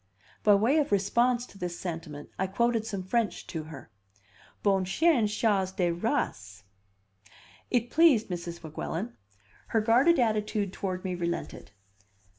[0.43, 3.91] By way of response to this sentiment, I quoted some French to her.
[4.63, 6.63] "Bon chien chasse de race."
[7.69, 8.63] It pleased Mrs.
[8.63, 9.13] Weguelin.
[9.67, 11.69] Her guarded attitude toward me relented.